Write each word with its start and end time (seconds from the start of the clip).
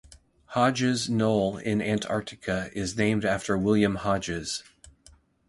Hodges 0.55 1.09
Knoll 1.11 1.57
in 1.57 1.79
Antarctica 1.79 2.71
is 2.73 2.97
named 2.97 3.23
after 3.23 3.55
William 3.55 3.97
Hodges. 3.97 4.63